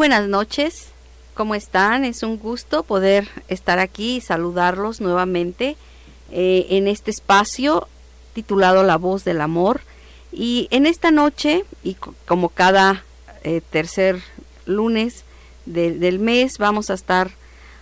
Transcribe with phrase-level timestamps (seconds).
[0.00, 0.86] buenas noches.
[1.34, 2.06] ¿Cómo están?
[2.06, 5.76] Es un gusto poder estar aquí y saludarlos nuevamente
[6.30, 7.86] eh, en este espacio
[8.32, 9.82] titulado La voz del amor.
[10.32, 13.04] Y en esta noche, y como cada
[13.44, 14.22] eh, tercer
[14.64, 15.24] lunes
[15.66, 17.32] del mes, vamos a estar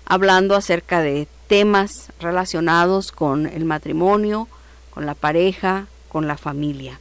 [0.04, 4.48] hablando acerca de temas relacionados con el matrimonio,
[4.90, 6.98] con la pareja, con la familia.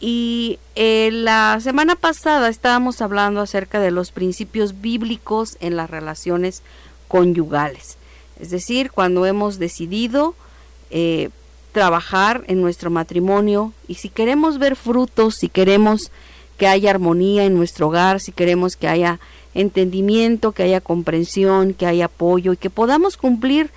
[0.00, 6.62] Y eh, la semana pasada estábamos hablando acerca de los principios bíblicos en las relaciones
[7.08, 7.96] conyugales.
[8.38, 10.34] Es decir, cuando hemos decidido
[10.90, 11.30] eh,
[11.72, 16.12] trabajar en nuestro matrimonio y si queremos ver frutos, si queremos
[16.58, 19.18] que haya armonía en nuestro hogar, si queremos que haya
[19.54, 23.70] entendimiento, que haya comprensión, que haya apoyo y que podamos cumplir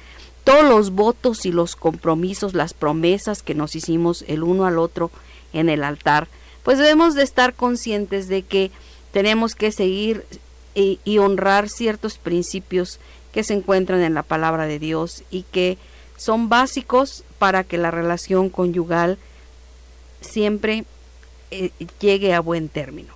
[0.43, 5.11] todos los votos y los compromisos, las promesas que nos hicimos el uno al otro
[5.53, 6.27] en el altar,
[6.63, 8.71] pues debemos de estar conscientes de que
[9.11, 10.25] tenemos que seguir
[10.73, 12.99] y, y, honrar ciertos principios
[13.33, 15.77] que se encuentran en la palabra de Dios y que
[16.15, 19.17] son básicos para que la relación conyugal
[20.21, 20.85] siempre
[21.49, 23.13] eh, llegue a buen término.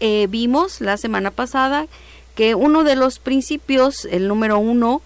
[0.00, 1.86] Eh, vimos la semana pasada
[2.34, 5.02] que uno de los principios, el número uno,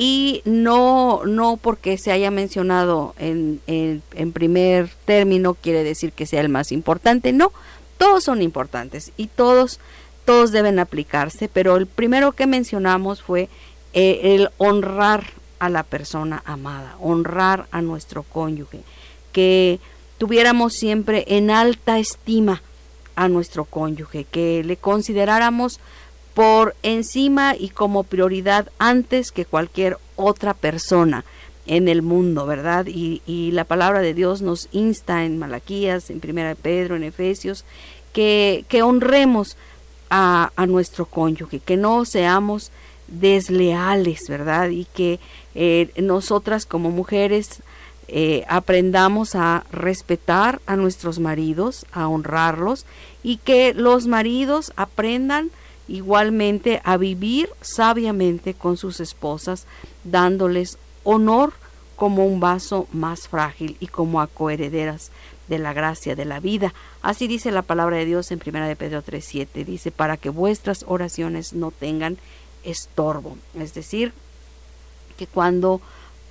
[0.00, 6.40] y no, no porque se haya mencionado en, en, primer término quiere decir que sea
[6.40, 7.50] el más importante, no,
[7.98, 9.80] todos son importantes y todos,
[10.24, 13.48] todos deben aplicarse, pero el primero que mencionamos fue
[13.92, 18.82] eh, el honrar a la persona amada, honrar a nuestro cónyuge,
[19.32, 19.80] que
[20.16, 22.62] tuviéramos siempre en alta estima
[23.16, 25.80] a nuestro cónyuge, que le consideráramos
[26.38, 31.24] por encima y como prioridad antes que cualquier otra persona
[31.66, 32.86] en el mundo, ¿verdad?
[32.86, 37.64] Y, la palabra de Dios nos insta en Malaquías, en Primera de Pedro, en Efesios,
[38.12, 39.56] que, que honremos
[40.10, 42.70] a, a, nuestro cónyuge, que no seamos
[43.08, 44.68] desleales, ¿verdad?
[44.68, 45.18] Y que
[45.56, 47.64] eh, nosotras como mujeres
[48.06, 52.86] eh, aprendamos a respetar a nuestros maridos, a honrarlos
[53.24, 55.50] y que los maridos aprendan
[55.88, 59.66] igualmente a vivir sabiamente con sus esposas,
[60.04, 61.52] dándoles honor
[61.96, 65.10] como un vaso más frágil y como a coherederas
[65.48, 66.74] de la gracia de la vida.
[67.02, 70.84] Así dice la palabra de Dios en 1 de Pedro 3:7, dice, para que vuestras
[70.86, 72.18] oraciones no tengan
[72.62, 73.36] estorbo.
[73.58, 74.12] Es decir,
[75.16, 75.80] que cuando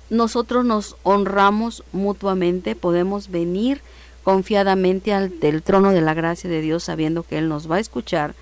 [0.08, 3.82] nosotros nos honramos mutuamente, podemos venir
[4.24, 7.80] confiadamente al del trono de la gracia de Dios sabiendo que Él nos va a
[7.80, 8.34] escuchar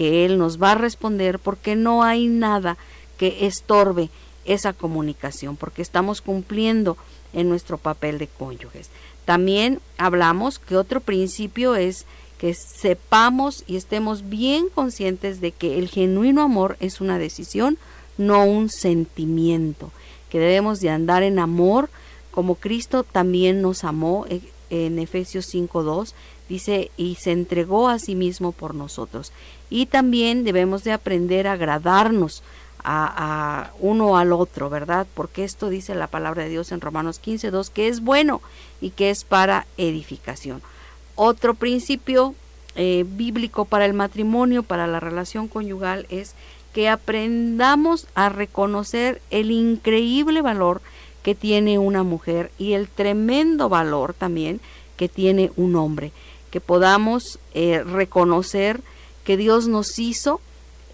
[0.00, 2.78] que Él nos va a responder porque no hay nada
[3.18, 4.08] que estorbe
[4.46, 6.96] esa comunicación, porque estamos cumpliendo
[7.34, 8.88] en nuestro papel de cónyuges.
[9.26, 12.06] También hablamos que otro principio es
[12.38, 17.76] que sepamos y estemos bien conscientes de que el genuino amor es una decisión,
[18.16, 19.90] no un sentimiento,
[20.30, 21.90] que debemos de andar en amor
[22.30, 24.40] como Cristo también nos amó eh,
[24.70, 26.14] en Efesios 5.2
[26.50, 29.32] dice y se entregó a sí mismo por nosotros
[29.70, 32.42] y también debemos de aprender a agradarnos
[32.82, 35.06] a, uno al otro, ¿verdad?
[35.14, 38.42] Porque esto dice la palabra de Dios en Romanos 15.2 que es bueno
[38.80, 40.60] y que es para edificación.
[41.14, 42.34] Otro principio
[42.74, 46.34] eh, bíblico para el matrimonio, para la relación conyugal, es
[46.72, 50.80] que aprendamos a reconocer el increíble valor
[51.22, 54.60] que tiene una mujer y el tremendo valor también
[55.00, 56.12] que tiene un hombre,
[56.50, 58.80] que podamos eh, reconocer
[59.24, 60.40] que Dios nos hizo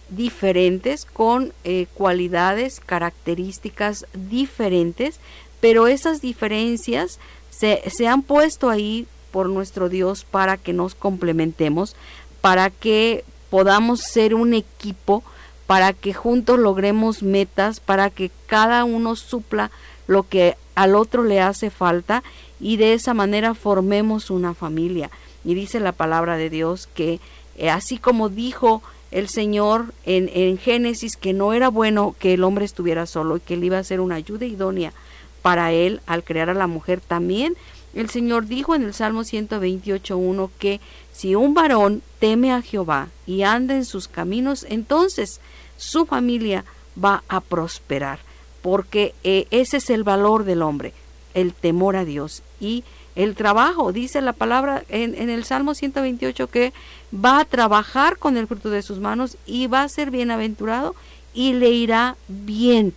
[0.08, 5.18] diferentes con eh, cualidades, características diferentes,
[5.60, 7.18] pero esas diferencias
[7.50, 11.96] se, se han puesto ahí por nuestro Dios para que nos complementemos,
[12.40, 15.22] para que podamos ser un equipo,
[15.66, 19.70] para que juntos logremos metas, para que cada uno supla
[20.06, 22.22] lo que al otro le hace falta
[22.60, 25.10] y de esa manera formemos una familia.
[25.46, 27.20] Y dice la palabra de Dios que
[27.56, 32.44] eh, así como dijo el Señor en, en Génesis que no era bueno que el
[32.44, 34.92] hombre estuviera solo y que él iba a ser una ayuda idónea
[35.40, 37.56] para él al crear a la mujer, también
[37.94, 40.80] el Señor dijo en el Salmo 128.1 que
[41.12, 45.40] si un varón teme a Jehová y anda en sus caminos, entonces
[45.78, 46.64] su familia
[47.02, 48.18] va a prosperar
[48.60, 50.92] porque eh, ese es el valor del hombre,
[51.32, 52.84] el temor a Dios y
[53.16, 53.92] el trabajo.
[53.92, 56.72] Dice la palabra en, en, el Salmo 128 que
[57.12, 60.94] va a trabajar con el fruto de sus manos y va a ser bienaventurado
[61.34, 62.94] y le irá bien.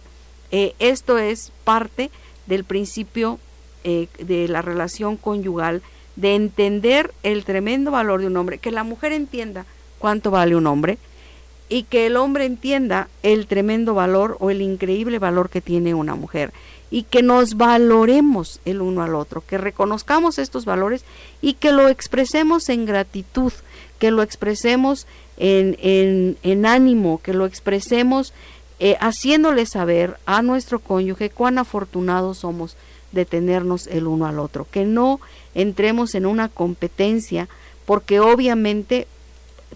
[0.52, 2.10] Eh, esto es parte
[2.48, 3.40] del principio
[3.84, 5.82] eh, de la relación conyugal,
[6.16, 9.66] de entender el tremendo valor de un hombre, que la mujer entienda
[10.00, 10.98] cuánto vale un hombre,
[11.70, 16.16] y que el hombre entienda el tremendo valor o el increíble valor que tiene una
[16.16, 16.52] mujer
[16.92, 21.06] y que nos valoremos el uno al otro, que reconozcamos estos valores
[21.42, 23.54] y que lo expresemos en gratitud,
[24.00, 25.06] que lo expresemos
[25.38, 28.34] en, en, ánimo, que lo expresemos
[28.80, 32.76] eh, haciéndole saber a nuestro cónyuge cuán afortunados somos
[33.12, 35.20] de tenernos el uno al otro, que no
[35.54, 37.48] entremos en una competencia,
[37.86, 39.08] porque obviamente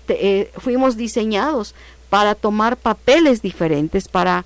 [0.07, 1.75] eh, fuimos diseñados
[2.09, 4.45] para tomar papeles diferentes, para,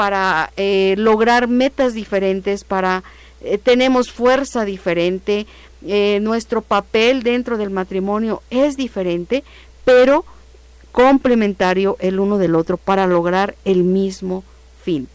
[0.00, 3.04] para eh, lograr metas diferentes, para
[3.42, 5.46] eh, tenemos fuerza diferente,
[5.82, 9.44] nuestro papel dentro del matrimonio es diferente,
[9.84, 10.24] pero
[10.90, 14.42] complementario el uno del otro para lograr el mismo
[14.82, 15.06] fin.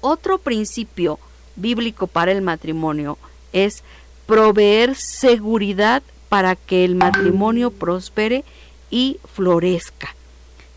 [0.00, 1.18] Otro principio
[1.54, 3.18] bíblico para el matrimonio
[3.52, 3.82] es
[4.24, 8.44] proveer seguridad para que el matrimonio prospere
[8.90, 10.14] y florezca.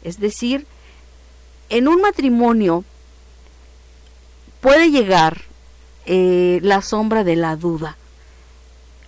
[0.03, 0.65] Es decir,
[1.69, 2.83] en un matrimonio
[4.59, 5.42] puede llegar
[6.06, 7.98] eh, la sombra de la duda.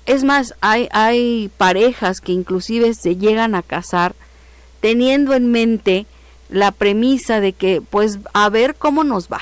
[0.05, 4.15] Es más, hay, hay parejas que inclusive se llegan a casar
[4.81, 6.05] teniendo en mente
[6.49, 9.41] la premisa de que pues a ver cómo nos va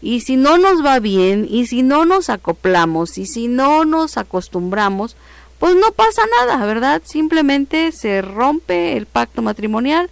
[0.00, 4.16] y si no nos va bien, y si no nos acoplamos, y si no nos
[4.16, 5.16] acostumbramos,
[5.58, 7.02] pues no pasa nada, ¿verdad?
[7.04, 10.08] Simplemente se rompe el pacto matrimonial,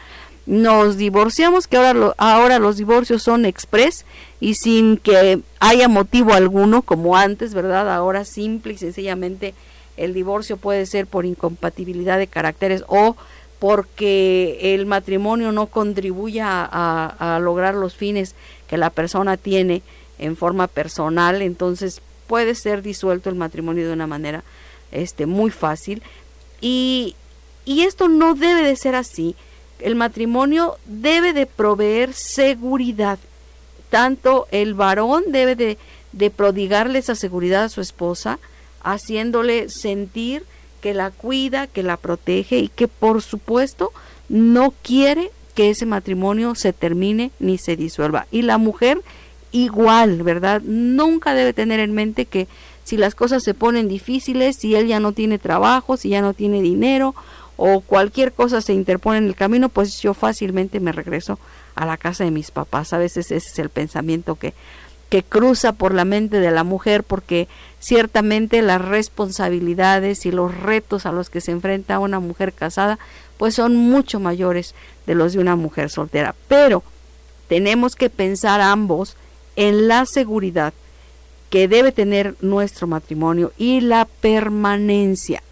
[0.47, 4.05] nos divorciamos, que ahora, ahora los divorcios son express
[4.41, 7.93] y sin que haya motivo alguno, como antes, ¿verdad?
[7.93, 9.55] Ahora simple y sencillamente
[9.97, 13.17] el divorcio puede ser por incompatibilidad de caracteres o
[13.59, 18.35] porque el matrimonio no contribuya a, lograr los fines
[18.69, 19.83] que la persona tiene
[20.19, 24.45] en forma personal, entonces puede ser disuelto el matrimonio de una manera
[24.93, 26.03] este, muy fácil.
[26.61, 27.17] Y,
[27.65, 29.37] y esto no debe de ser así.
[29.79, 33.19] El matrimonio debe de proveer seguridad.
[33.91, 35.79] Tanto el varón debe de,
[36.13, 38.39] de prodigarle esa seguridad a su esposa,
[38.83, 40.45] haciéndole sentir
[40.81, 43.93] que la cuida, que la protege y que por supuesto
[44.29, 48.27] no quiere que ese matrimonio se termine ni se disuelva.
[48.31, 49.03] Y la mujer
[49.53, 50.63] igual, ¿verdad?
[50.63, 52.47] Nunca debe tener en mente que
[52.85, 56.35] si las cosas se ponen difíciles, si él ya no tiene trabajo, si ya no
[56.35, 57.15] tiene dinero
[57.57, 61.39] o cualquier cosa se interpone en el camino, pues yo fácilmente me regreso
[61.75, 62.93] a la casa de mis papás.
[62.93, 64.55] A veces ese es el pensamiento que
[65.09, 67.49] que cruza por la mente de la mujer porque
[67.79, 72.99] ciertamente las responsabilidades y los retos a los que se enfrenta una mujer casada
[73.39, 74.75] pues son mucho mayores
[75.07, 76.35] de los de una mujer soltera.
[76.49, 76.83] Pero
[77.49, 79.17] tenemos que pensar ambos
[79.55, 80.73] en la seguridad
[81.51, 85.43] que debe tener nuestro matrimonio y la permanencia.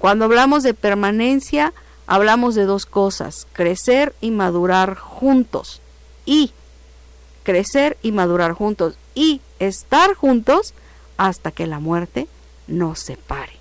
[0.00, 1.74] Cuando hablamos de permanencia,
[2.06, 5.82] hablamos de dos cosas, crecer y madurar juntos.
[6.24, 6.52] Y
[7.42, 10.72] crecer y madurar juntos y estar juntos
[11.18, 12.28] hasta que la muerte
[12.66, 13.52] nos separe.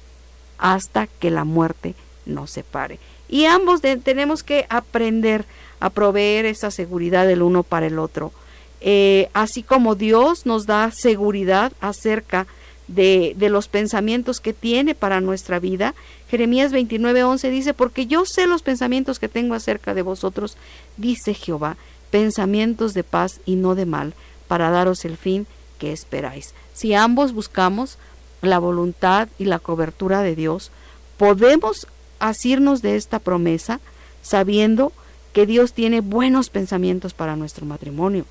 [0.58, 1.94] Hasta que la muerte
[2.26, 3.00] nos separe.
[3.28, 5.44] Y ambos tenemos que aprender
[5.82, 8.32] a proveer esa seguridad del uno para el otro.
[8.80, 12.48] Eh, así como Dios nos da seguridad acerca de,
[12.90, 15.94] de, los pensamientos que tiene para nuestra vida.
[16.30, 20.58] Jeremías 29:11 dice, porque yo sé los pensamientos que tengo acerca de vosotros,
[20.98, 21.78] dice Jehová,
[22.12, 24.14] pensamientos de paz y no de mal,
[24.48, 25.46] para daros el fin
[25.78, 26.54] que esperáis.
[26.74, 27.98] Si ambos buscamos
[28.42, 30.72] la voluntad y la cobertura de Dios,
[31.18, 31.88] podemos
[32.20, 33.80] asirnos de esta promesa
[34.22, 34.92] sabiendo
[35.34, 38.26] que Dios tiene buenos pensamientos para nuestro matrimonio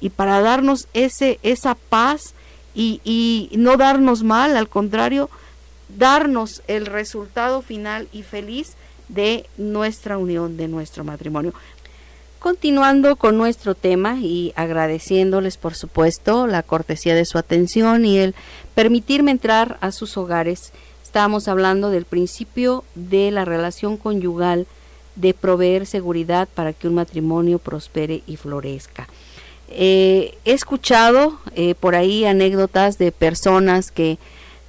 [0.00, 2.34] y para darnos ese, esa paz
[2.78, 5.28] y, y no darnos mal, al contrario,
[5.88, 8.74] darnos el resultado final y feliz
[9.08, 11.52] de nuestra unión, de nuestro matrimonio.
[12.38, 18.36] Continuando con nuestro tema y agradeciéndoles por supuesto la cortesía de su atención y el
[18.76, 24.68] permitirme entrar a sus hogares, estamos hablando del principio de la relación conyugal
[25.16, 29.08] de proveer seguridad para que un matrimonio prospere y florezca.
[29.70, 34.18] Eh, he escuchado eh, por ahí anécdotas de personas que,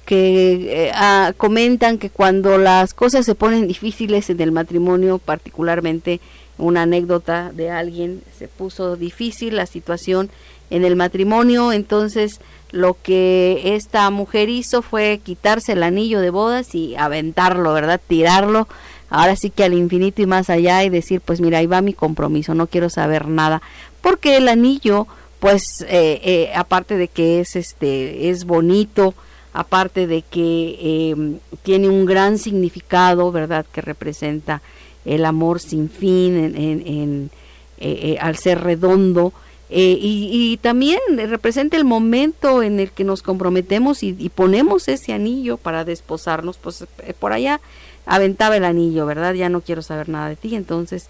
[0.04, 6.20] que eh, ah, comentan que cuando las cosas se ponen difíciles en el matrimonio, particularmente
[6.58, 10.30] una anécdota de alguien, se puso difícil la situación
[10.68, 12.40] en el matrimonio, entonces
[12.70, 18.00] lo que esta mujer hizo fue quitarse el anillo de bodas y aventarlo, ¿verdad?
[18.06, 18.68] Tirarlo,
[19.08, 21.92] ahora sí que al infinito y más allá y decir, pues mira, ahí va mi
[21.92, 23.60] compromiso, no quiero saber nada,
[24.00, 25.06] porque el anillo,
[25.38, 29.14] pues eh, eh, aparte de que es este, es bonito,
[29.52, 33.66] aparte de que eh, tiene un gran significado, ¿verdad?
[33.72, 34.62] Que representa
[35.04, 37.30] el amor sin fin, en,
[37.78, 39.32] eh, al ser redondo.
[39.72, 45.56] y, también representa el momento en el que nos comprometemos y, y ponemos ese anillo
[45.56, 46.84] para desposarnos, pues
[47.18, 47.60] por allá
[48.04, 49.34] aventaba el anillo, ¿verdad?
[49.34, 51.06] Ya no quiero saber nada de ti, entonces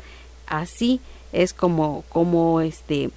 [0.46, 1.00] así
[1.32, 3.10] es como, como este,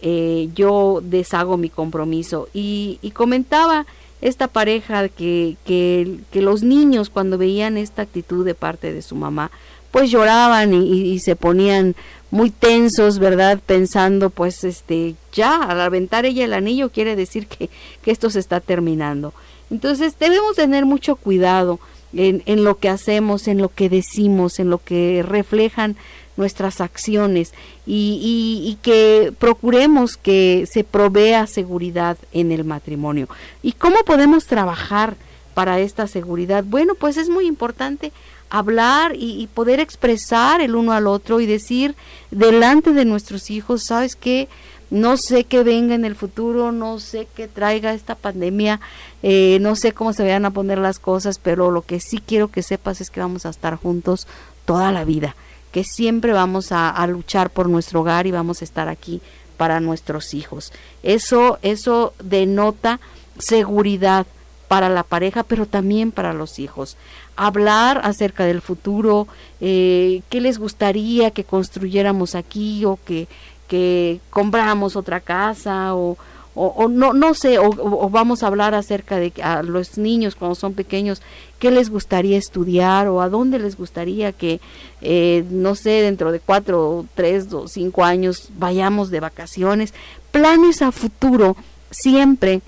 [0.00, 2.48] eh, yo deshago mi compromiso.
[2.52, 3.86] Y, comentaba
[4.20, 9.50] esta pareja que, que, los niños cuando veían esta actitud de parte de su mamá,
[9.92, 11.94] pues lloraban y, se ponían
[12.30, 13.60] muy tensos, ¿verdad?
[13.64, 17.70] Pensando, pues, este, ya, al aventar ella el anillo quiere decir que,
[18.02, 19.32] que esto se está terminando.
[19.70, 21.78] Entonces debemos tener mucho cuidado
[22.12, 25.96] en, en, lo que hacemos, en lo que decimos, en lo que reflejan
[26.36, 27.52] nuestras acciones
[27.86, 33.28] y, que procuremos que se provea seguridad en el matrimonio.
[33.62, 35.16] ¿Y cómo podemos trabajar
[35.54, 36.64] para esta seguridad?
[36.64, 38.12] Bueno, pues es muy importante
[38.50, 41.94] hablar y, y poder expresar el uno al otro y decir
[42.30, 44.48] delante de nuestros hijos, ¿sabes qué?
[44.92, 48.78] no sé qué venga en el futuro, no sé qué traiga esta pandemia,
[49.22, 52.48] eh, no sé cómo se vayan a poner las cosas, pero lo que sí quiero
[52.48, 54.28] que sepas es que vamos a estar juntos
[54.66, 55.34] toda la vida,
[55.72, 59.20] que siempre vamos a, luchar por nuestro hogar y vamos a estar aquí
[59.56, 60.72] para nuestros hijos.
[61.02, 63.00] Eso, eso denota
[63.38, 64.26] seguridad
[64.68, 66.96] para la pareja, pero también para los hijos.
[67.36, 69.26] Hablar acerca del futuro,
[69.60, 73.26] eh, qué les gustaría que construyéramos aquí o que
[73.72, 76.18] que compramos otra casa o,
[76.54, 80.74] o, no, no sé, o, vamos a hablar acerca de a los niños cuando son
[80.74, 81.22] pequeños,
[81.58, 84.60] qué les gustaría estudiar o a dónde les gustaría que,
[85.00, 89.94] eh, no sé, dentro de cuatro, tres o cinco años vayamos de vacaciones.
[90.30, 91.56] Planes a futuro
[91.90, 92.60] siempre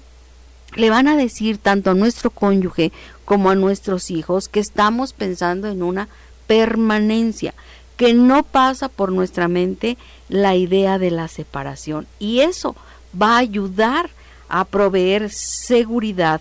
[0.77, 2.91] le van a decir tanto a nuestro cónyuge
[3.25, 6.09] como a nuestros hijos que estamos pensando en una
[6.47, 7.55] permanencia
[7.97, 9.97] que no pasa por nuestra mente
[10.29, 12.07] la idea de la separación.
[12.19, 12.75] Y eso
[13.21, 14.11] va a ayudar
[14.49, 16.41] a proveer seguridad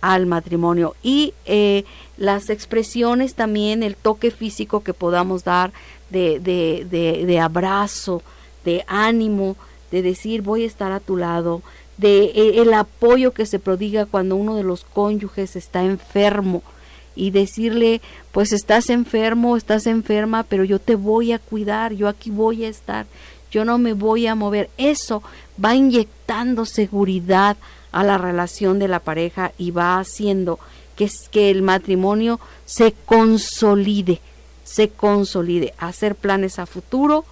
[0.00, 0.94] al matrimonio.
[1.02, 1.84] Y eh,
[2.16, 5.72] las expresiones también, el toque físico que podamos dar
[6.10, 8.22] de, de, de, de, abrazo,
[8.64, 9.56] de ánimo,
[9.90, 11.62] de decir voy a estar a tu lado,
[11.96, 16.62] de eh, el apoyo que se prodiga cuando uno de los cónyuges está enfermo,
[17.20, 18.00] y decirle,
[18.32, 22.68] pues estás enfermo, estás enferma, pero yo te voy a cuidar, yo aquí voy a
[22.68, 23.04] estar,
[23.50, 24.70] yo no me voy a mover.
[24.78, 25.22] Eso
[25.62, 27.58] va inyectando seguridad
[27.92, 30.58] a la relación de la pareja y va haciendo
[30.96, 34.22] que, que el matrimonio se consolide,
[34.64, 37.26] se consolide, hacer planes a futuro,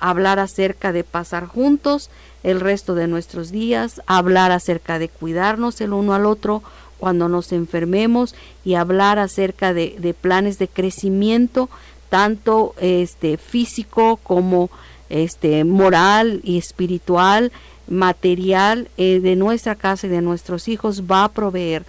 [0.00, 2.10] hablar acerca de pasar juntos
[2.42, 6.64] el resto de nuestros días, hablar acerca de cuidarnos el uno al otro,
[7.00, 11.70] cuando nos enfermemos y hablar acerca de, planes de crecimiento,
[12.10, 14.70] tanto este, físico como
[15.08, 17.50] este, moral y espiritual,
[17.88, 21.84] material eh, de nuestra casa y de nuestros hijos, va a proveer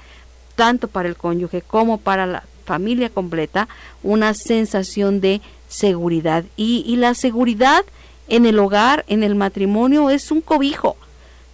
[0.55, 3.67] tanto para el cónyuge como para la familia completa
[4.01, 6.45] una sensación de seguridad.
[6.55, 7.83] Y, y la seguridad
[8.27, 10.95] en el hogar, en el matrimonio, es un cobijo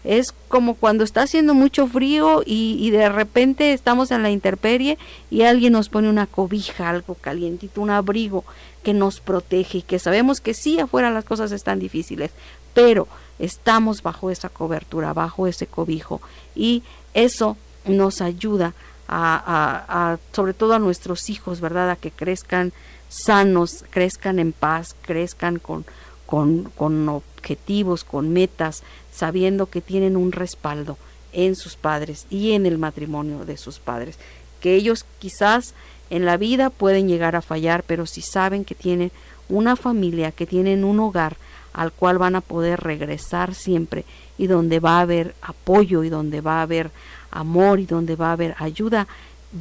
[0.08, 4.98] es como cuando está haciendo mucho frío y, de repente estamos en la intemperie
[5.30, 8.46] y alguien nos pone una cobija, algo calientito, un abrigo
[8.84, 12.32] que nos protege y que sabemos que sí afuera las cosas están difíciles,
[12.74, 16.22] pero estamos bajo esa cobertura, bajo ese cobijo
[16.56, 16.84] y
[17.14, 18.74] eso nos ayuda
[19.10, 21.90] a, sobre todo a nuestros hijos, ¿verdad?
[21.90, 22.72] A que crezcan
[23.10, 25.86] sanos, crezcan en paz, crezcan con,
[26.26, 28.84] con, con objetivos, con metas,
[29.18, 30.98] sabiendo que tienen un respaldo
[31.34, 34.18] en sus padres y en el matrimonio de sus padres,
[34.62, 35.74] que ellos quizás
[36.10, 39.12] en la vida pueden llegar a fallar, pero si saben que tienen
[39.50, 41.38] una familia, que tienen un hogar
[41.74, 44.06] al cual van a poder regresar siempre
[44.38, 46.92] y donde va a haber apoyo y donde va a haber
[47.32, 49.08] amor y donde va a haber ayuda,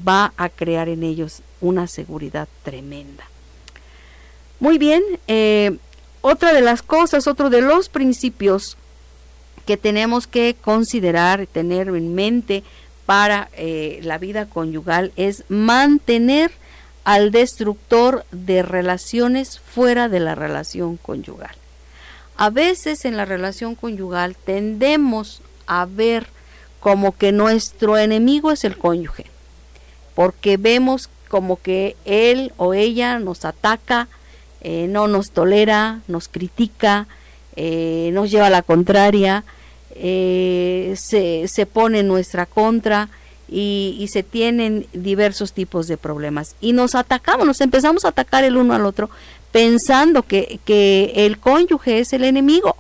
[0.07, 3.25] va a crear en ellos una seguridad tremenda.
[4.61, 5.79] Muy bien, eh,
[6.23, 8.77] otra de las cosas, otro de los principios
[9.67, 12.63] que tenemos que considerar y tener en mente
[13.05, 16.53] para eh, la vida conyugal es mantener
[17.05, 21.55] al destructor de relaciones fuera de la relación conyugal.
[22.37, 26.27] A veces en la relación conyugal tendemos a ver
[26.81, 29.27] como que nuestro enemigo es el cónyuge,
[30.15, 34.09] porque vemos como que él o ella nos ataca,
[34.61, 37.07] eh, no nos tolera, nos critica,
[37.57, 39.45] eh, nos lleva a la contraria,
[40.01, 43.09] eh, se, se pone en nuestra contra
[43.49, 46.57] y, se tienen diversos tipos de problemas.
[46.61, 49.11] Y nos atacamos, nos empezamos a atacar el uno al otro
[49.53, 52.77] pensando que, que el cónyuge es el enemigo.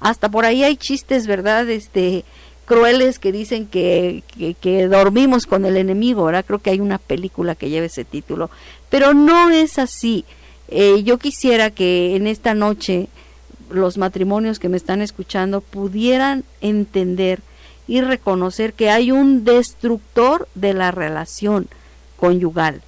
[0.00, 1.68] Hasta por ahí hay chistes, ¿verdad?
[1.70, 2.24] Este,
[2.68, 4.22] crueles que dicen que,
[4.60, 8.50] que, dormimos con el enemigo, ahora Creo que hay una película que lleva ese título,
[8.90, 10.24] pero no es así.
[10.68, 13.08] Eh, yo quisiera que en esta noche
[13.70, 17.40] los matrimonios que me están escuchando pudieran entender
[17.86, 21.68] y reconocer que hay un destructor de la relación
[22.16, 22.82] conyugal.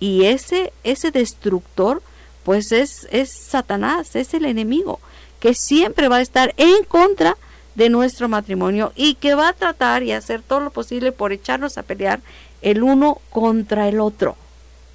[0.00, 2.02] Y ese, ese destructor,
[2.44, 4.98] pues es, es Satanás, es el enemigo,
[5.38, 7.36] que siempre va a estar en contra
[7.74, 11.78] de nuestro matrimonio y que va a tratar y hacer todo lo posible por echarnos
[11.78, 12.20] a pelear
[12.62, 14.36] el uno contra el otro,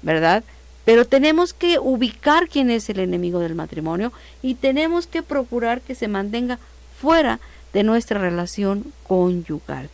[0.02, 0.44] ¿verdad?
[0.86, 5.96] Pero tenemos que ubicar quién es el enemigo del matrimonio y tenemos que procurar que
[5.96, 6.58] se mantenga
[6.98, 7.40] fuera
[7.74, 9.90] de nuestra relación conyugal.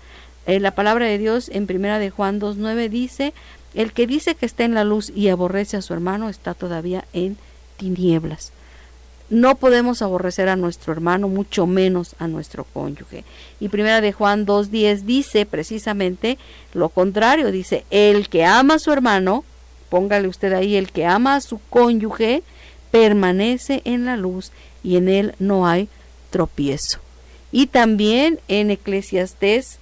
[0.46, 3.32] Eh, la palabra de Dios en primera de Juan 2.9 dice,
[3.74, 7.06] el que dice que está en la luz y aborrece a su hermano está todavía
[7.14, 7.38] en
[7.78, 8.52] tinieblas.
[9.30, 13.24] No podemos aborrecer a nuestro hermano, mucho menos a nuestro cónyuge.
[13.60, 16.36] Y primera de Juan 2.10 dice precisamente
[16.74, 19.44] lo contrario, dice, el que ama a su hermano,
[19.92, 22.42] póngale usted ahí, el que ama a su cónyuge,
[22.90, 24.50] permanece en la luz
[24.82, 25.86] y en él no hay
[26.30, 26.98] tropiezo.
[27.52, 29.80] Y también en Eclesiastés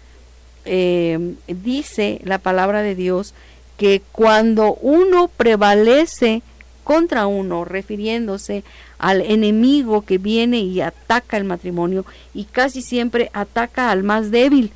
[0.64, 3.35] eh, dice la palabra de Dios
[3.76, 6.43] que cuando uno prevalece
[6.83, 8.64] contra uno, refiriéndose
[8.99, 14.73] al enemigo que viene y ataca el matrimonio y casi siempre ataca al más débil,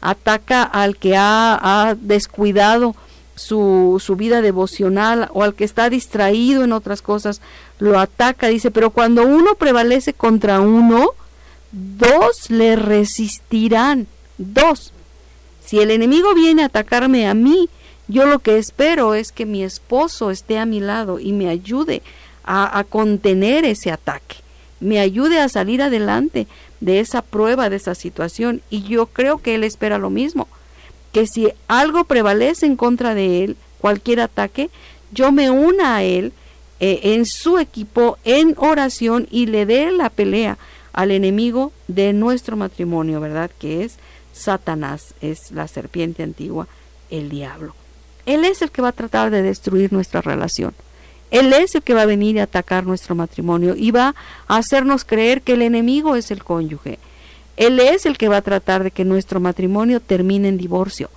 [0.00, 2.94] ataca al que ha, descuidado
[3.36, 7.40] su, su, vida devocional o al que está distraído en otras cosas,
[7.78, 11.10] lo ataca, dice, pero cuando uno prevalece contra uno,
[11.70, 14.06] dos le resistirán,
[14.38, 14.92] dos.
[15.64, 17.68] Si el enemigo viene a atacarme a mí,
[18.08, 22.02] yo lo que espero es que mi esposo esté a mi lado y me ayude
[22.44, 24.36] a, contener ese ataque,
[24.78, 26.46] me ayude a salir adelante
[26.80, 28.62] de esa prueba, de esa situación.
[28.70, 30.46] Y yo creo que Él espera lo mismo,
[31.16, 34.68] que si algo prevalece en contra de Él, cualquier ataque,
[35.12, 36.34] yo me una a Él
[36.78, 40.58] eh, en su equipo, en oración y le dé la pelea
[40.92, 43.50] al enemigo de nuestro matrimonio, ¿verdad?
[43.58, 43.96] Que es
[44.34, 46.68] Satanás, es la serpiente antigua,
[47.08, 47.74] el diablo.
[48.26, 50.74] Él es el que va a tratar de destruir nuestra relación.
[51.30, 54.14] Él es el que va a venir a atacar nuestro matrimonio y va
[54.48, 56.98] a hacernos creer que el enemigo es el cónyuge.
[57.56, 61.10] Él es el que va a tratar de que nuestro matrimonio termine en divorcio.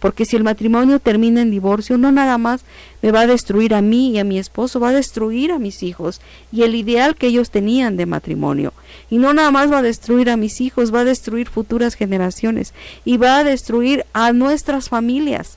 [0.00, 2.62] Porque si el matrimonio termina en divorcio, no nada más
[3.00, 5.82] me va a destruir a mí y a mi esposo, va a destruir a mis
[5.82, 6.20] hijos
[6.52, 8.74] y el ideal que ellos tenían de matrimonio.
[9.08, 12.74] Y no nada más va a destruir a mis hijos, va a destruir futuras generaciones
[13.04, 15.56] y va a destruir a nuestras familias.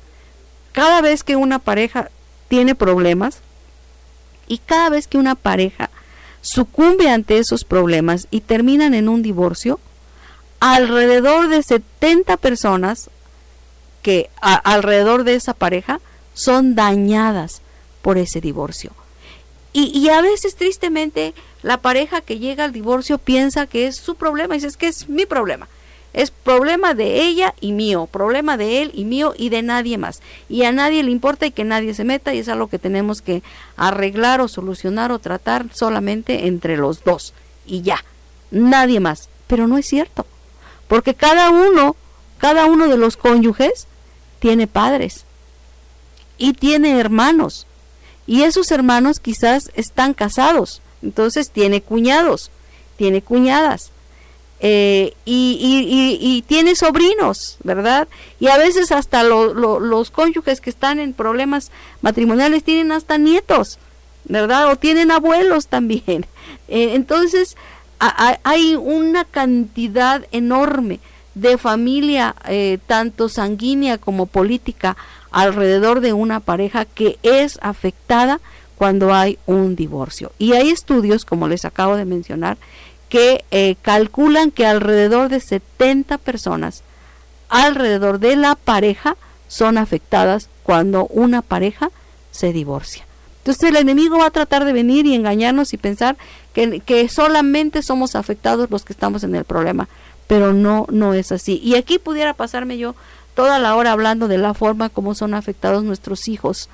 [0.71, 2.09] Cada vez que una pareja
[2.47, 3.41] tiene problemas,
[4.47, 5.89] y cada vez que una pareja
[6.41, 9.79] sucumbe ante esos problemas y terminan en un divorcio,
[10.59, 13.09] alrededor de 70 personas
[14.01, 15.99] que alrededor de esa pareja
[16.33, 17.61] son dañadas
[18.01, 18.91] por ese divorcio.
[19.73, 24.15] Y, y, a veces tristemente la pareja que llega al divorcio piensa que es su
[24.15, 25.67] problema y dice es que es mi problema.
[26.13, 30.21] Es problema de ella y mío, problema de él y mío y de nadie más.
[30.49, 33.21] Y a nadie le importa y que nadie se meta y es algo que tenemos
[33.21, 33.43] que
[33.75, 37.33] arreglar o solucionar o tratar solamente entre los dos.
[37.67, 38.03] Y ya,
[38.49, 39.29] nadie más.
[39.45, 40.25] Pero no es cierto,
[40.87, 41.95] porque cada uno,
[42.37, 43.87] cada uno de los cónyuges
[44.39, 45.25] tiene padres
[46.37, 47.65] y tiene hermanos.
[48.25, 52.51] Y esos hermanos quizás están casados, entonces tiene cuñados,
[52.97, 53.91] tiene cuñadas
[54.59, 58.07] eh, y, tiene sobrinos, ¿verdad?
[58.39, 61.71] Y a veces hasta los cónyuges que están en problemas
[62.01, 63.77] matrimoniales tienen hasta nietos,
[64.25, 64.71] ¿verdad?
[64.71, 66.25] O tienen abuelos también.
[66.69, 67.55] Eh, entonces,
[67.99, 70.99] hay una cantidad enorme
[71.35, 74.97] de familia, eh, tanto sanguínea como política,
[75.31, 78.39] alrededor de una pareja que es afectada
[78.77, 80.31] cuando hay un divorcio.
[80.39, 82.57] Y hay estudios, como les acabo de mencionar,
[83.09, 86.83] que eh, calculan que alrededor de 70 personas
[87.49, 89.15] alrededor de la pareja
[89.47, 91.91] son afectadas cuando una pareja
[92.31, 93.05] se divorcia.
[93.47, 96.17] Entonces el enemigo va a tratar de venir y engañarnos y pensar
[96.51, 99.87] que, que, solamente somos afectados los que estamos en el problema,
[100.27, 101.57] pero no, no es así.
[101.63, 102.93] Y aquí pudiera pasarme yo
[103.35, 106.67] toda la hora hablando de la forma como son afectados nuestros hijos,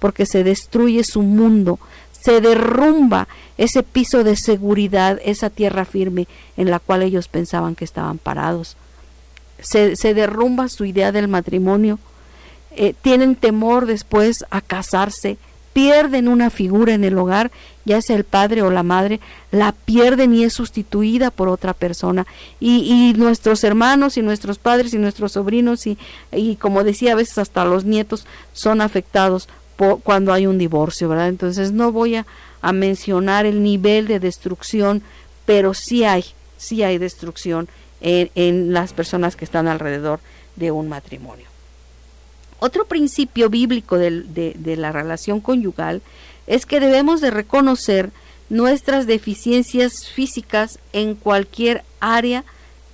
[0.00, 1.78] porque se destruye su mundo,
[2.12, 7.86] se derrumba ese piso de seguridad, esa tierra firme en la cual ellos pensaban que
[7.86, 8.76] estaban parados.
[9.60, 11.98] Se, se derrumba su idea del matrimonio,
[12.72, 15.38] eh, tienen temor después a casarse,
[15.72, 17.50] pierden una figura en el hogar,
[17.84, 22.26] ya sea el padre o la madre, la pierden y es sustituida por otra persona.
[22.60, 25.98] Y, nuestros hermanos y nuestros padres y nuestros sobrinos y,
[26.32, 31.08] y, como decía a veces hasta los nietos son afectados por, cuando hay un divorcio,
[31.08, 31.28] ¿verdad?
[31.28, 32.26] Entonces no voy a,
[32.72, 35.00] mencionar el nivel de destrucción,
[35.46, 36.24] pero sí hay,
[36.56, 37.68] sí hay destrucción
[38.00, 40.18] en las personas que están alrededor
[40.56, 41.47] de un matrimonio.
[42.60, 46.02] Otro principio bíblico de, la relación conyugal
[46.46, 48.10] es que debemos de reconocer
[48.48, 52.44] nuestras deficiencias físicas en cualquier área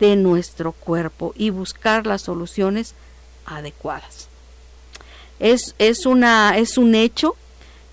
[0.01, 2.95] de nuestro cuerpo y buscar las soluciones
[3.47, 4.29] adecuadas.
[5.39, 7.37] Es, es, una, es un hecho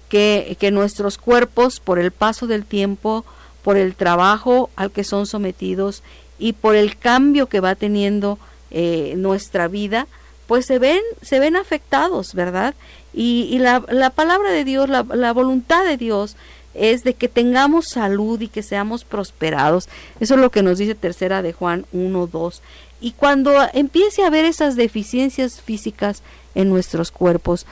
[0.10, 3.24] que, que, nuestros cuerpos, por el paso del tiempo,
[3.64, 6.04] por el trabajo al que son sometidos
[6.40, 8.40] y por el cambio que va teniendo
[8.72, 10.08] eh, nuestra vida,
[10.52, 12.76] pues se ven, se ven afectados, ¿verdad?
[13.14, 16.36] Y, la, la, palabra de Dios, la, la voluntad de Dios
[16.74, 19.88] es de que tengamos salud y que seamos prosperados.
[20.20, 22.62] Eso es lo que nos dice tercera de Juan 1, 2.
[23.00, 26.22] Y cuando empiece a haber esas deficiencias físicas
[26.54, 27.66] en nuestros cuerpos,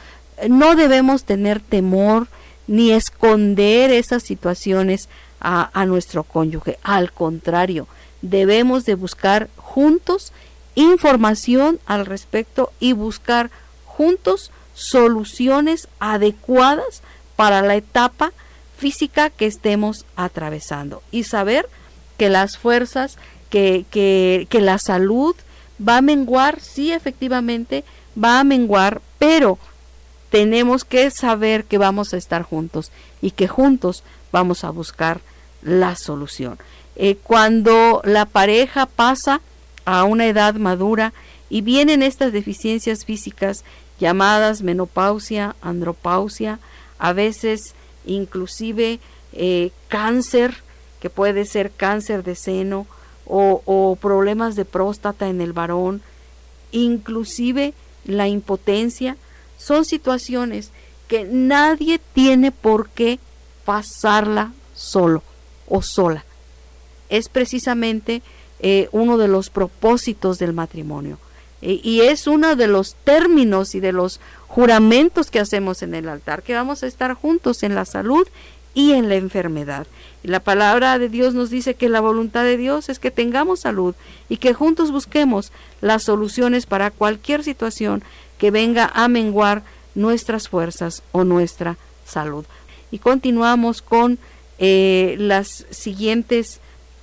[0.48, 2.28] no debemos tener temor
[2.65, 5.10] ni esconder esas situaciones
[5.42, 6.80] a, a nuestro cónyuge.
[6.84, 7.89] Al contrario,
[8.22, 10.32] debemos de buscar juntos
[10.80, 13.52] información al respecto y buscar
[13.84, 17.02] juntos soluciones adecuadas
[17.36, 18.32] para la etapa
[18.78, 21.68] física que estemos atravesando y saber
[22.18, 23.18] que las fuerzas,
[23.50, 25.36] que, que, la salud
[25.86, 27.84] va a menguar, sí efectivamente
[28.22, 29.60] va a menguar, pero
[30.30, 32.89] tenemos que saber que vamos a estar juntos
[33.22, 35.20] y que juntos vamos a buscar
[35.62, 36.58] la solución.
[36.96, 39.42] Eh, cuando la pareja pasa
[39.89, 41.13] a una edad madura
[41.49, 43.63] y vienen estas deficiencias físicas
[43.99, 46.60] llamadas menopausia, andropausia,
[46.99, 47.73] a veces
[48.06, 48.99] inclusive
[49.34, 50.54] eh, cáncer,
[50.99, 52.86] que puede ser cáncer de seno
[53.25, 56.04] o, o problemas de próstata en el varón,
[56.71, 57.73] inclusive
[58.06, 59.17] la impotencia,
[59.58, 60.69] son situaciones
[61.08, 63.17] que nadie tiene por qué
[63.65, 65.23] pasarla solo
[65.67, 66.25] o sola.
[67.10, 68.21] Es precisamente
[68.60, 71.17] eh, uno de los propósitos del matrimonio.
[71.62, 76.08] Eh, y es uno de los términos y de los juramentos que hacemos en el
[76.08, 78.28] altar, que vamos a estar juntos en la salud
[78.74, 79.88] y en la enfermedad.
[80.24, 83.62] Y la palabra de Dios nos dice que la voluntad de Dios es que tengamos
[83.62, 83.95] salud
[84.28, 88.04] y que juntos busquemos las soluciones para cualquier situación
[88.38, 89.63] que venga a menguar
[89.95, 92.45] nuestras fuerzas o nuestra salud.
[92.91, 94.17] Y continuamos con
[94.60, 96.60] eh, las siguientes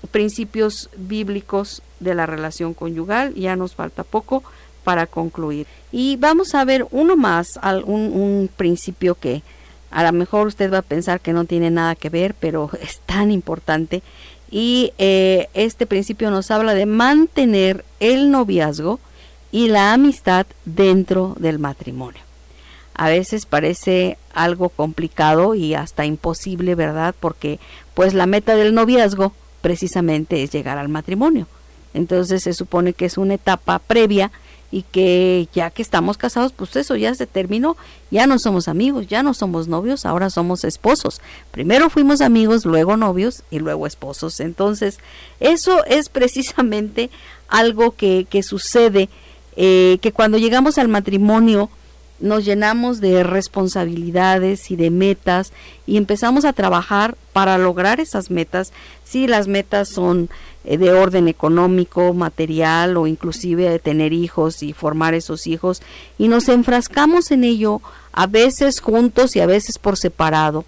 [0.06, 3.34] principios bíblicos de la relación conyugal.
[3.34, 4.42] Ya nos falta poco
[4.84, 5.66] para concluir.
[5.92, 9.42] Y vamos a ver uno más, un, un principio que
[9.90, 13.00] a lo mejor usted va a pensar que no tiene nada que ver, pero es
[13.00, 14.02] tan importante.
[14.50, 19.00] Y eh, este principio nos habla de mantener el noviazgo
[19.50, 22.20] y la amistad dentro del matrimonio.
[22.94, 27.14] A veces parece algo complicado y hasta imposible, ¿verdad?
[27.18, 27.58] Porque
[27.94, 29.32] pues la meta del noviazgo
[29.66, 31.48] precisamente es llegar al matrimonio.
[31.92, 34.30] Entonces se supone que es una etapa previa
[34.70, 37.76] y que ya que estamos casados, pues eso ya se terminó,
[38.12, 41.20] ya no somos amigos, ya no somos novios, ahora somos esposos.
[41.50, 44.38] Primero fuimos amigos, luego novios y luego esposos.
[44.38, 45.00] Entonces,
[45.40, 47.10] eso es precisamente
[47.48, 49.08] algo que, que sucede,
[49.56, 51.70] eh, que cuando llegamos al matrimonio,
[52.18, 55.52] nos llenamos de responsabilidades y de metas
[55.86, 58.72] y empezamos a trabajar para lograr esas metas.
[59.04, 60.30] Si las metas son
[60.64, 65.82] eh, de orden económico, material o inclusive de tener hijos y formar esos hijos
[66.18, 67.80] y nos enfrascamos en ello
[68.12, 70.64] a veces juntos y a veces por separado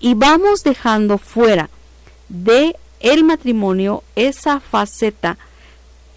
[0.00, 1.68] y vamos dejando fuera
[2.28, 5.38] de el matrimonio esa faceta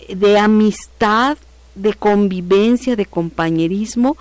[0.07, 1.37] de amistad,
[1.75, 4.17] de convivencia, de compañerismo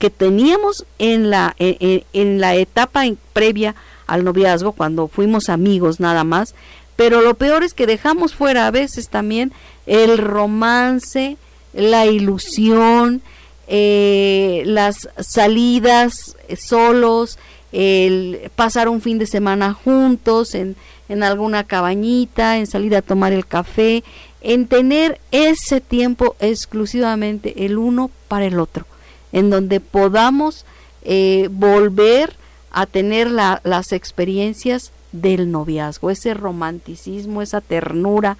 [0.00, 6.54] que teníamos en la, en, la etapa previa al noviazgo, cuando fuimos amigos nada más,
[6.96, 9.52] pero lo peor es que dejamos fuera a veces también
[9.86, 11.36] el romance,
[11.74, 13.20] la ilusión,
[13.68, 17.38] eh, las salidas solos,
[17.70, 20.76] el pasar un fin de semana juntos en,
[21.10, 24.02] en alguna cabañita, en salir a tomar el café,
[24.40, 28.86] en tener ese tiempo exclusivamente el uno para el otro
[29.32, 30.64] en donde podamos
[31.02, 32.36] eh, volver
[32.70, 38.36] a tener las experiencias del noviazgo, ese romanticismo, esa ternura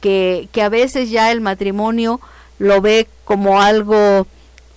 [0.00, 2.20] que, que, a veces ya el matrimonio
[2.58, 4.26] lo ve como algo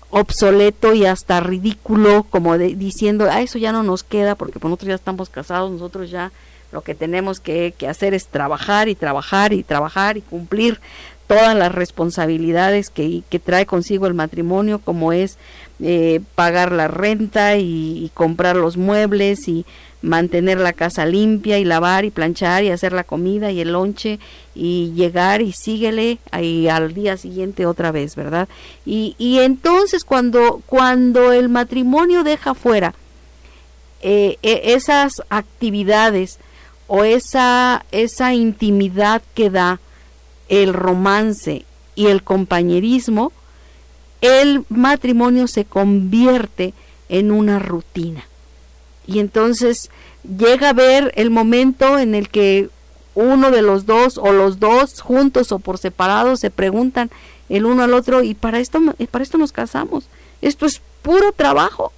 [0.09, 4.95] obsoleto y hasta ridículo, como diciendo, ah, eso ya no nos queda porque nosotros ya
[4.95, 6.31] estamos casados, nosotros ya
[6.71, 10.79] lo que tenemos que, hacer es trabajar y trabajar y trabajar y cumplir
[11.27, 15.37] todas las responsabilidades que, que trae consigo el matrimonio, como es
[15.79, 19.63] eh, pagar la renta y, comprar los muebles y
[20.01, 24.19] mantener la casa limpia y lavar y planchar y hacer la comida y el lonche
[24.55, 28.47] y llegar y síguele ahí al día siguiente otra vez, ¿verdad?
[28.85, 32.95] Y, y entonces cuando, cuando el matrimonio deja fuera
[34.01, 36.39] eh, e, esas actividades
[36.87, 39.79] o esa, esa intimidad que da
[40.49, 43.31] el romance y el compañerismo,
[44.21, 46.73] el matrimonio se convierte
[47.09, 48.23] en una rutina.
[49.05, 49.89] Y entonces
[50.23, 52.69] llega a ver el momento en el que
[53.15, 57.09] uno de los dos o los dos juntos o por separado se preguntan
[57.49, 58.79] el uno al otro y para esto
[59.09, 60.07] para esto nos casamos.
[60.41, 61.91] Esto es puro trabajo.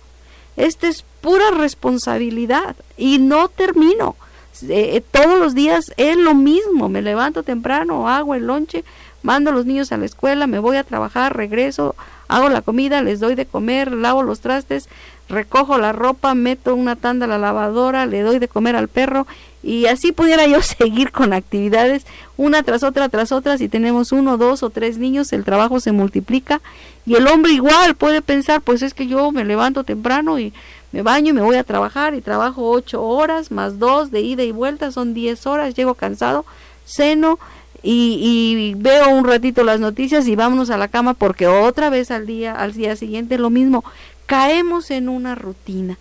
[0.55, 4.15] Esto es pura responsabilidad y no termino.
[4.63, 8.83] Eh, eh, todos los días es lo mismo, me levanto temprano, hago el lonche,
[9.23, 11.95] mando a los niños a la escuela, me voy a trabajar, regreso,
[12.27, 14.89] hago la comida, les doy de comer, lavo los trastes,
[15.29, 19.27] recojo la ropa, meto una tanda a la lavadora, le doy de comer al perro
[19.61, 22.05] y así pudiera yo seguir con actividades
[22.37, 23.57] una tras otra tras otra.
[23.57, 26.61] Si tenemos uno, dos o tres niños el trabajo se multiplica
[27.05, 30.53] y el hombre igual puede pensar pues es que yo me levanto temprano y
[30.91, 34.43] me baño y me voy a trabajar y trabajo ocho horas más dos de ida
[34.43, 36.45] y vuelta, son diez horas, llego cansado,
[36.85, 37.39] ceno
[37.81, 42.25] y, veo un ratito las noticias y vámonos a la cama porque otra vez al
[42.25, 43.83] día, al día siguiente lo mismo.
[44.25, 45.97] Caemos en una rutina,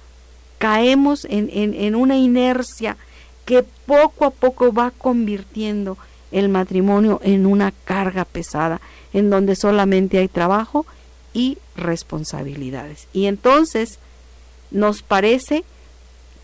[0.59, 2.97] caemos en, en una inercia
[3.45, 5.97] que poco a poco va convirtiendo
[6.33, 8.81] el matrimonio en una carga pesada,
[9.13, 10.85] en donde solamente hay trabajo
[11.33, 13.09] y responsabilidades.
[13.13, 13.99] Y entonces
[14.71, 15.65] nos parece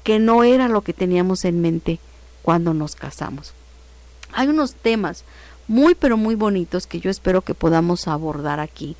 [0.02, 1.98] que no era lo que teníamos en mente
[2.42, 3.54] cuando nos casamos.
[4.32, 5.24] Hay unos temas
[5.66, 8.96] muy pero muy bonitos que yo espero que podamos abordar aquí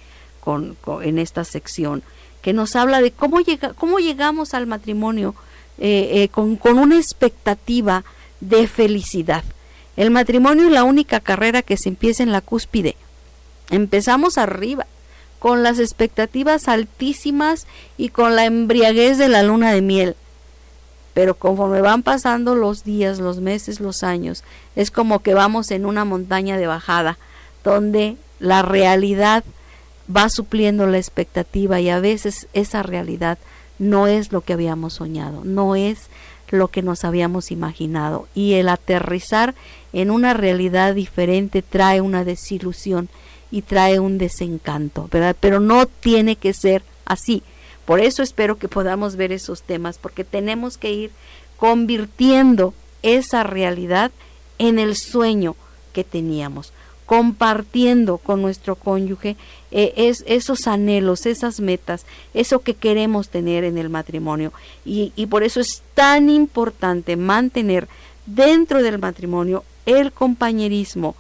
[1.03, 2.03] en esta sección,
[2.43, 5.35] que nos habla de cómo, llega, cómo llegamos al matrimonio
[5.79, 8.05] eh, eh, con una expectativa
[8.41, 9.45] de felicidad.
[9.97, 12.97] El matrimonio es la única carrera que se empieza en la cúspide.
[13.71, 14.87] Empezamos arriba
[15.44, 17.66] con las expectativas altísimas
[17.98, 20.16] y con la embriaguez de la luna de miel.
[21.12, 24.42] Pero conforme van pasando los días, los meses, los años,
[24.74, 27.18] es como que vamos en una montaña de bajada,
[27.62, 29.44] donde la realidad
[30.09, 33.37] va supliendo la expectativa y a veces esa realidad
[33.78, 36.09] no es lo que habíamos soñado, no es
[36.48, 38.28] lo que nos habíamos imaginado.
[38.35, 39.54] Y el aterrizar
[39.92, 43.11] en una realidad diferente trae una desilusión
[43.55, 45.37] y trae un desencanto, ¿verdad?
[45.38, 47.45] Pero no tiene que ser así.
[47.85, 51.12] Por eso espero que podamos ver esos temas, porque tenemos que ir
[51.57, 54.11] convirtiendo esa realidad
[54.59, 55.55] en el sueño
[55.93, 56.73] que teníamos,
[57.07, 59.37] compartiendo con nuestro cónyuge
[59.71, 64.53] eh, es, esos anhelos, esas metas, eso que queremos tener en el matrimonio.
[64.85, 67.87] Y por eso es tan importante mantener
[68.27, 71.14] dentro del matrimonio el compañerismo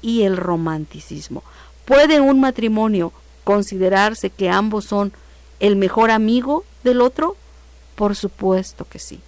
[0.00, 1.42] y el romanticismo.
[1.84, 3.12] ¿Puede un matrimonio
[3.44, 5.12] considerarse que ambos son
[5.60, 7.36] el mejor amigo del otro?
[7.94, 9.20] Por supuesto que sí.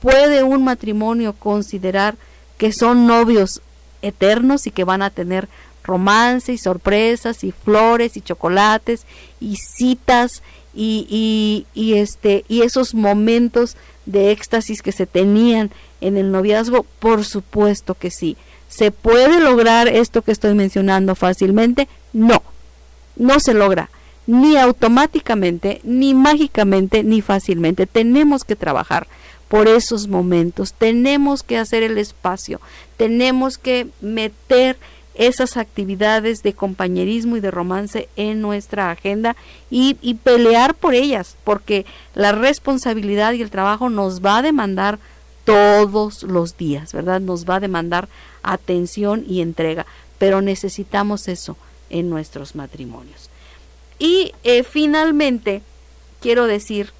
[0.00, 2.16] ¿Puede un matrimonio considerar
[2.58, 3.62] que son novios
[4.02, 5.48] eternos y que van a tener
[5.82, 9.06] romance y sorpresas y flores y chocolates
[9.40, 10.42] y citas
[10.74, 13.76] y, y, este y esos momentos
[14.06, 18.36] de éxtasis que se tenían en el noviazgo por supuesto que sí
[18.74, 21.86] ¿Se puede lograr esto que estoy mencionando fácilmente?
[22.12, 22.42] No,
[23.14, 23.88] no se logra
[24.26, 27.86] ni automáticamente, ni mágicamente, ni fácilmente.
[27.86, 29.06] Tenemos que trabajar
[29.46, 32.60] por esos momentos, tenemos que hacer el espacio,
[32.96, 34.76] tenemos que meter
[35.14, 39.36] esas actividades de compañerismo y de romance en nuestra agenda
[39.70, 44.98] y, y, pelear por ellas, porque la responsabilidad y el trabajo nos va a demandar
[45.44, 47.20] todos los días, ¿verdad?
[47.20, 48.08] Nos va a demandar
[48.42, 49.86] atención y entrega,
[50.18, 51.56] pero necesitamos eso
[51.90, 53.30] en nuestros matrimonios.
[53.98, 55.62] Y eh, finalmente,
[56.20, 56.92] quiero decir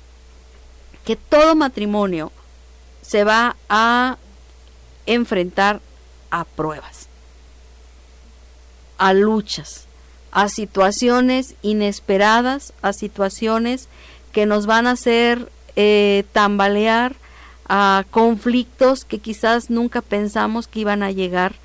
[1.05, 2.33] que todo matrimonio
[3.03, 4.17] se va a
[5.07, 5.81] enfrentar
[6.31, 7.09] a pruebas,
[8.99, 9.87] a luchas,
[10.33, 13.89] a situaciones inesperadas, a situaciones
[14.33, 17.15] que nos van a hacer eh, tambalear,
[17.77, 21.57] a conflictos que quizás nunca pensamos que iban a llegar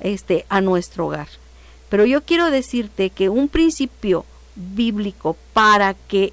[0.00, 1.28] este a nuestro hogar.
[1.90, 4.24] Pero yo quiero decirte que un principio
[4.56, 6.32] bíblico para que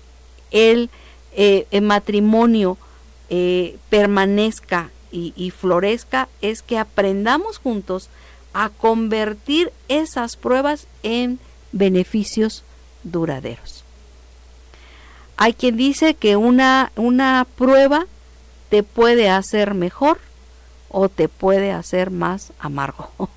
[0.52, 0.90] el,
[1.34, 2.78] eh, matrimonio
[3.30, 8.10] eh, permanezca y, y florezca es que aprendamos juntos
[8.54, 11.40] a convertir esas pruebas en
[11.74, 12.64] beneficios
[13.04, 13.84] duraderos.
[15.36, 18.08] Hay quien dice que una, una prueba
[18.76, 20.18] te puede hacer mejor
[20.90, 23.10] o te puede hacer más amargo.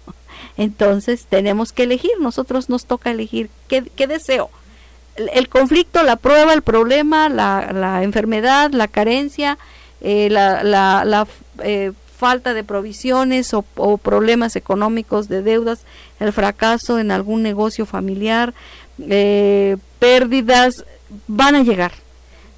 [0.57, 4.51] Entonces tenemos que elegir, nosotros nos toca elegir qué, deseo.
[5.15, 9.59] El, conflicto, la prueba, el problema, la, enfermedad, la carencia,
[10.01, 11.29] eh, la,
[11.63, 13.63] eh, falta de provisiones o,
[13.97, 15.85] problemas económicos de deudas,
[16.19, 18.55] el fracaso en algún negocio familiar,
[19.09, 20.85] eh, pérdidas,
[21.29, 21.93] van a llegar.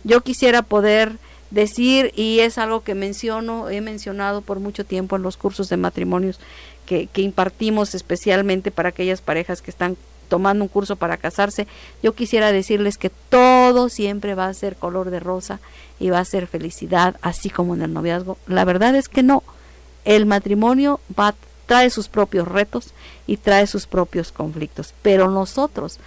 [0.02, 1.18] Yo quisiera poder
[1.50, 5.76] decir, y es algo que menciono, he mencionado por mucho tiempo en los cursos de
[5.76, 6.38] matrimonios
[6.86, 9.96] que, que impartimos especialmente para aquellas parejas que están
[10.28, 11.66] tomando un curso para casarse,
[12.02, 15.60] yo quisiera decirles que todo siempre va a ser color de rosa
[15.98, 18.38] y va a ser felicidad, así como en el noviazgo.
[18.46, 19.42] La verdad es que no.
[20.04, 21.34] El matrimonio va
[21.70, 22.94] trae sus propios retos
[23.28, 26.00] y trae sus propios conflictos, pero nosotros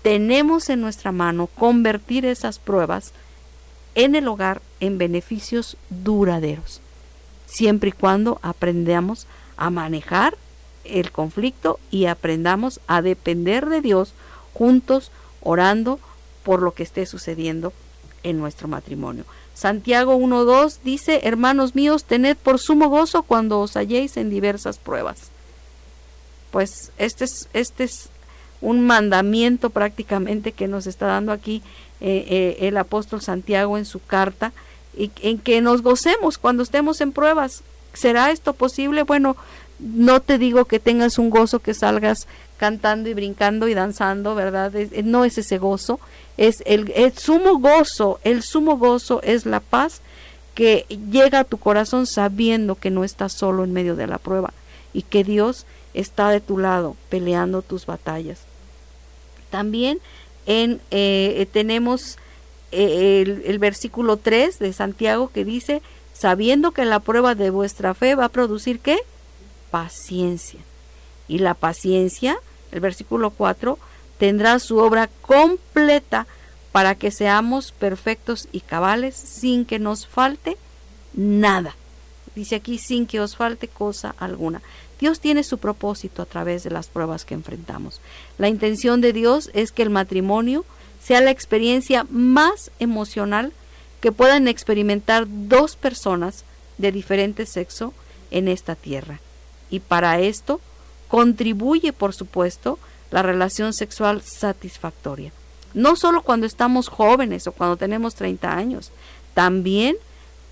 [0.00, 3.12] tenemos en nuestra mano convertir esas pruebas
[3.94, 6.80] en el hogar en beneficios duraderos,
[7.46, 10.36] siempre y cuando aprendamos a manejar
[10.84, 14.12] el conflicto y aprendamos a depender de Dios
[14.52, 16.00] juntos, orando
[16.42, 17.72] por lo que esté sucediendo
[18.24, 19.24] en nuestro matrimonio.
[19.54, 25.30] Santiago 1.2 dice, hermanos míos, tened por sumo gozo cuando os halléis en diversas pruebas.
[26.50, 28.08] Pues este es, este es
[28.60, 31.62] un mandamiento prácticamente que nos está dando aquí
[32.00, 34.52] eh, eh, el apóstol Santiago en su carta,
[34.96, 37.62] y, en que nos gocemos cuando estemos en pruebas.
[37.94, 39.02] ¿Será esto posible?
[39.02, 39.36] Bueno,
[39.78, 42.26] no te digo que tengas un gozo que salgas
[42.56, 44.72] cantando y brincando y danzando, ¿verdad?
[45.04, 45.98] no es ese gozo,
[46.36, 50.00] es el, el sumo gozo, el sumo gozo es la paz
[50.54, 54.52] que llega a tu corazón sabiendo que no estás solo en medio de la prueba
[54.92, 58.40] y que Dios está de tu lado peleando tus batallas.
[59.50, 59.98] También
[60.46, 62.18] en, eh, tenemos eh,
[62.72, 65.82] el, el, versículo 3 de Santiago que dice,
[66.12, 68.98] sabiendo que la prueba de vuestra fe va a producir qué?
[69.70, 70.60] Paciencia.
[71.28, 72.38] Y la paciencia,
[72.72, 73.78] el versículo 4,
[74.18, 76.26] tendrá su obra completa
[76.72, 80.56] para que seamos perfectos y cabales sin que nos falte
[81.12, 81.76] nada.
[82.34, 84.62] Dice aquí sin que os falte cosa alguna.
[84.98, 88.00] Dios tiene su propósito a través de las pruebas que enfrentamos.
[88.38, 90.64] La intención de Dios es que el matrimonio
[91.02, 93.52] sea la experiencia más emocional
[94.00, 96.44] que puedan experimentar dos personas
[96.78, 97.92] de diferente sexo
[98.30, 99.20] en esta tierra.
[99.70, 100.60] Y para esto
[101.08, 102.78] contribuye, por supuesto,
[103.10, 105.32] la relación sexual satisfactoria.
[105.74, 108.90] No solo cuando estamos jóvenes o cuando tenemos 30 años,
[109.34, 109.96] también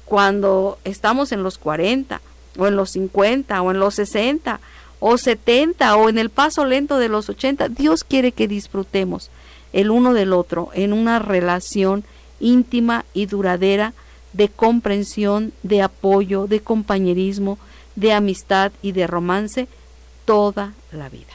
[0.05, 2.21] cuando estamos en los 40
[2.59, 4.61] o en los 50 o en los 60
[4.99, 7.69] o 70 o en el paso lento de los 80.
[7.69, 9.31] Dios quiere que disfrutemos
[9.73, 12.05] el uno del otro en una relación
[12.41, 13.93] íntima y duradera
[14.33, 17.59] de comprensión, de apoyo, de compañerismo,
[17.97, 19.69] de amistad y de romance
[20.25, 21.33] toda la vida.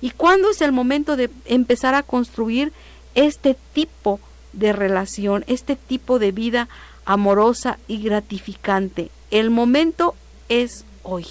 [0.00, 2.72] ¿Y cuándo es el momento de empezar a construir
[3.14, 4.20] este tipo
[4.52, 6.68] de relación, este tipo de vida
[7.04, 9.10] amorosa y gratificante?
[9.30, 10.14] El momento
[10.48, 11.26] es hoy.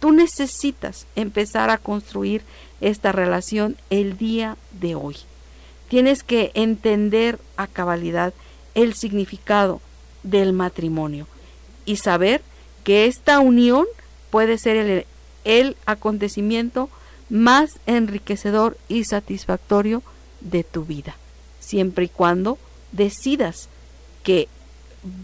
[0.00, 2.42] Tú necesitas empezar a construir
[2.80, 5.16] esta relación el día de hoy.
[5.88, 8.34] Tienes que entender a cabalidad
[8.74, 9.80] el significado
[10.22, 11.26] del matrimonio
[11.84, 12.42] y saber
[12.84, 13.86] que esta unión
[14.30, 15.06] puede ser el,
[15.44, 16.90] el acontecimiento
[17.28, 20.02] más enriquecedor y satisfactorio
[20.40, 21.16] de tu vida,
[21.60, 22.58] siempre y cuando
[22.92, 23.68] decidas
[24.22, 24.48] que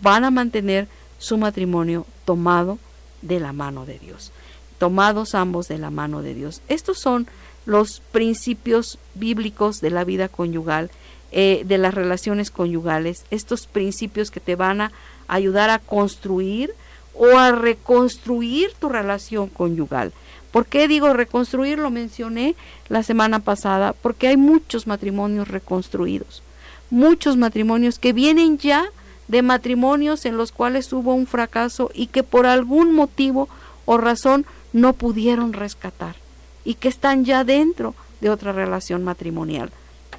[0.01, 2.79] van a mantener su matrimonio tomado
[3.21, 4.33] de la mano de Dios,
[4.79, 6.63] tomados ambos de la mano de Dios.
[6.69, 7.27] Estos son
[7.65, 10.91] los principios bíblicos de la vida conyugal,
[11.31, 14.93] eh, de las relaciones conyugales, estos principios que te van a
[15.29, 16.75] ayudar a construir
[17.15, 20.13] o a reconstruir tu relación conyugal.
[20.51, 21.79] ¿Por qué digo reconstruir?
[21.79, 22.55] Lo mencioné
[22.89, 26.43] la semana pasada, porque hay muchos matrimonios reconstruidos,
[26.91, 28.85] muchos matrimonios que vienen ya
[29.29, 33.49] de matrimonios en los cuales hubo un fracaso y que por algún motivo
[33.87, 34.45] o razón
[34.75, 36.22] no pudieron rescatar
[36.65, 39.71] y que están ya dentro de otra relación matrimonial.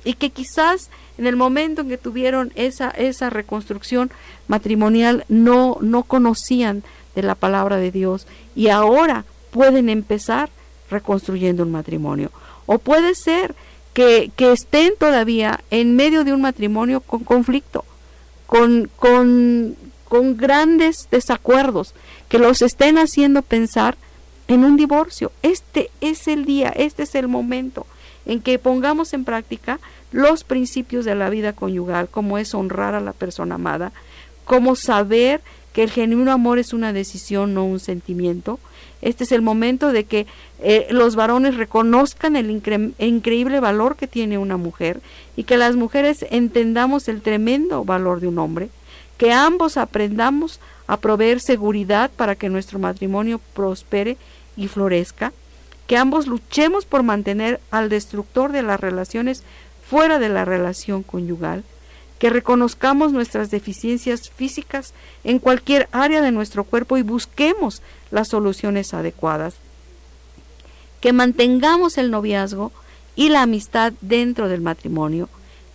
[0.03, 4.11] Y que quizás en el momento en que tuvieron esa esa reconstrucción
[4.47, 6.83] matrimonial no no conocían
[7.15, 10.49] de la palabra de Dios y ahora pueden empezar
[10.89, 12.31] reconstruyendo un matrimonio.
[12.65, 13.55] O puede ser
[13.93, 17.85] que, que estén todavía en medio de un matrimonio con conflicto,
[18.47, 19.75] con, con,
[20.07, 21.93] con grandes desacuerdos,
[22.29, 23.95] que los estén haciendo pensar
[24.47, 25.31] en un divorcio.
[25.41, 27.85] Este es el día, este es el momento
[28.25, 29.79] en que pongamos en práctica
[30.11, 33.91] los principios de la vida conyugal, como es honrar a la persona amada,
[34.45, 35.41] como saber
[35.73, 38.59] que el genuino amor es una decisión, no un sentimiento.
[39.01, 40.27] Este es el momento de que
[40.59, 45.01] eh, los varones reconozcan el increíble valor que tiene una mujer
[45.35, 48.69] y que las mujeres entendamos el tremendo valor de un hombre,
[49.17, 54.17] que ambos aprendamos a proveer seguridad para que nuestro matrimonio prospere
[54.57, 55.33] y florezca,
[55.87, 59.43] que ambos luchemos por mantener al destructor de las relaciones
[59.87, 61.63] fuera de la relación conyugal,
[62.19, 67.81] que reconozcamos nuestras deficiencias físicas en cualquier área de nuestro cuerpo y busquemos
[68.11, 69.55] las soluciones adecuadas,
[71.01, 72.71] que mantengamos el noviazgo
[73.15, 75.27] y la amistad dentro del matrimonio,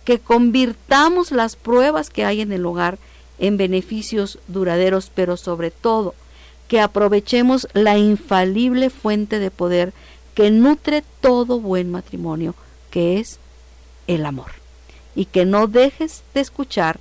[0.05, 2.97] que convirtamos las pruebas que hay en el hogar
[3.39, 6.13] en beneficios duraderos, pero sobre todo
[6.67, 9.91] que aprovechemos la infalible fuente de poder
[10.35, 12.53] que nutre todo buen matrimonio,
[12.91, 13.39] que es
[14.07, 14.51] el amor.
[15.15, 16.99] Y que no dejes de escuchar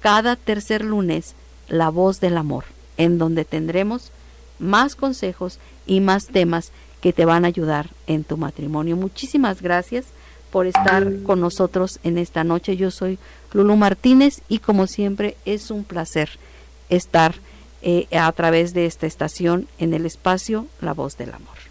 [0.00, 1.34] cada tercer lunes
[1.68, 2.64] la voz del amor,
[2.96, 4.12] en donde tendremos
[4.58, 6.70] más consejos y más temas
[7.00, 8.96] que te van a ayudar en tu matrimonio.
[8.96, 10.06] Muchísimas gracias
[10.50, 12.76] por estar con nosotros en esta noche.
[12.76, 13.18] Yo soy
[13.52, 16.30] Lulu Martínez y como siempre es un placer
[16.88, 17.34] estar
[17.82, 21.69] eh, a través de esta estación en el espacio La Voz del Amor.